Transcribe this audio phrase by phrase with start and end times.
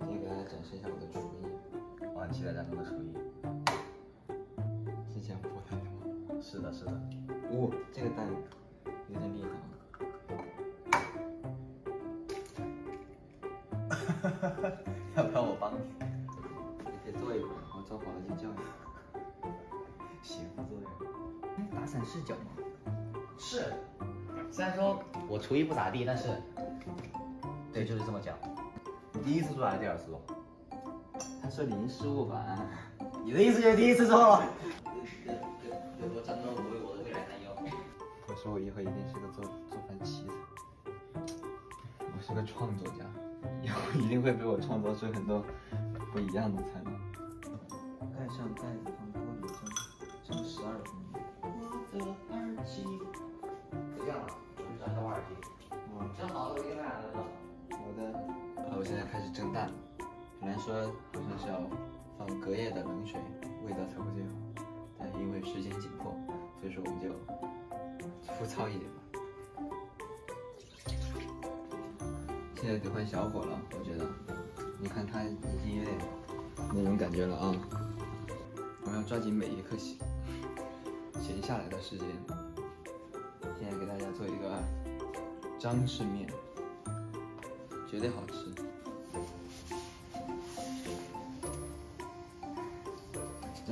[0.00, 1.44] 今天给大家展示一下我的厨艺，
[2.14, 3.12] 我很期待战斗的厨艺。
[5.12, 6.40] 是这样剥蛋的吗？
[6.40, 6.90] 是的，是的。
[7.50, 8.26] 哦，这个蛋
[9.08, 9.48] 有点厉害
[13.88, 13.98] 啊！
[15.16, 15.78] 要不要我帮你？
[16.84, 18.58] 你可以做一会儿，我做好了就叫你。
[20.22, 20.84] 协助作用。
[21.56, 22.50] 哎，打伞是脚吗？
[23.36, 23.74] 是。
[24.50, 24.98] 虽然说
[25.28, 26.28] 我厨艺不咋地，但是，
[27.80, 28.36] 对，就是这么讲。
[29.14, 30.20] 你第一次做还是第二次做？
[31.40, 32.44] 他说零失误吧。
[33.24, 34.42] 你的意思就是第一次做？
[35.24, 35.34] 对
[36.14, 37.50] 我战斗为我的未来担忧。
[38.28, 41.32] 我说我以后一定是个做做饭奇才，
[42.04, 43.06] 我是个创作家，
[43.62, 45.42] 以后一定会被我创作出很多
[46.12, 46.90] 不一样的菜肴。
[48.14, 49.48] 盖上盖子，放锅里
[50.26, 51.18] 蒸，蒸十二分钟。
[51.94, 52.99] 我的耳机。
[58.80, 59.70] 我现在开始蒸蛋。
[60.40, 60.72] 本来说
[61.12, 61.60] 好像是要
[62.16, 63.20] 放隔夜的冷水，
[63.66, 64.30] 味道才会最好，
[64.98, 66.16] 但因为时间紧迫，
[66.58, 67.10] 所以说我们就
[68.22, 68.96] 粗糙一点吧。
[72.56, 74.06] 现在得换小火了，我觉得，
[74.78, 75.98] 你看它已经有点
[76.72, 77.54] 那种感觉了啊。
[78.86, 79.98] 我要抓紧每一刻闲
[81.20, 82.06] 闲下来的时间。
[83.58, 84.58] 现在给大家做一个
[85.58, 86.26] 张氏面，
[87.86, 88.69] 绝对好吃。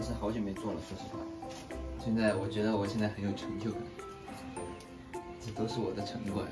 [0.00, 1.18] 但是好久没做了，说实话。
[1.98, 3.82] 现在我觉得我现在很有成就感，
[5.44, 6.50] 这都是我的成果呀。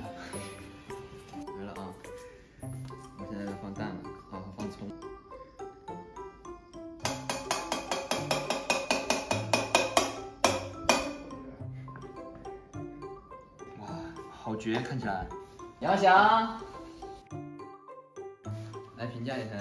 [1.56, 1.94] 来了啊！
[2.60, 4.90] 我现在在放蛋了，啊放葱。
[13.78, 13.86] 哇，
[14.32, 15.24] 好绝，看起来。
[15.78, 16.60] 杨翔，
[18.96, 19.54] 来评价一下，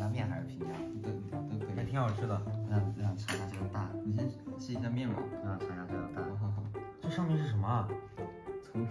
[0.00, 0.66] 来评价面还是平价？
[1.02, 1.84] 都都可以还。
[1.84, 2.40] 挺好吃的。
[2.46, 4.26] 我想我想尝尝这个蛋，你先
[4.58, 5.16] 试一下面吧。
[5.20, 6.24] 我想尝一下这个蛋。
[6.38, 6.62] 好好好，
[7.02, 7.86] 这上面是什么啊？
[8.64, 8.86] 葱。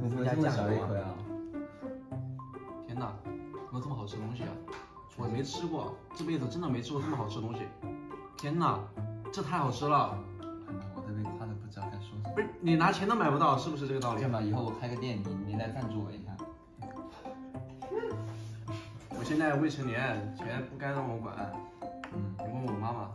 [0.00, 1.14] 你我这么小一口啊？
[2.86, 4.50] 天哪，怎么这么好吃的东西啊？
[5.16, 7.62] 我没吃过，这辈子真的没吃过这么好吃的东西。
[8.36, 8.78] 天哪，
[9.32, 10.16] 这太好吃了！
[10.94, 12.30] 我都被夸的不知道该说什么。
[12.34, 14.32] 不是你拿钱都买不到，是不是这个道理这样？
[14.32, 16.36] 吧，以后我开个店，你你来赞助我一下。
[19.10, 21.34] 我现在未成年，钱不该让我管。
[22.12, 23.10] 嗯，你问我妈妈，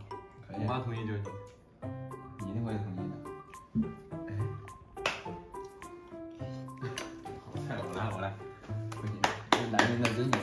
[0.46, 0.56] 可以。
[0.60, 1.24] 我妈同意就行。
[2.40, 3.88] 你一定会同意的。
[7.44, 8.32] 好菜，我来，我来。
[8.90, 9.14] 不行，
[9.50, 10.38] 这男人的尊严。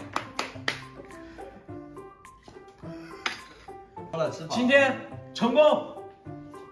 [4.11, 4.55] 好了，吃饱。
[4.55, 4.95] 今天
[5.33, 5.95] 成功。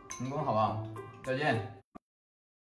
[0.09, 0.87] 成功，好不好？
[1.23, 1.82] 再见。